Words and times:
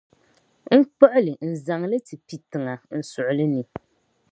n 0.77 0.79
kpuɣ’ 0.91 1.13
li 1.25 1.33
n-zaŋ 1.51 1.81
li 1.91 1.99
ti 2.07 2.15
pi 2.25 2.35
tiŋa 2.49 2.75
n 2.97 2.99
suɣili 3.11 3.45
ni. 3.53 3.63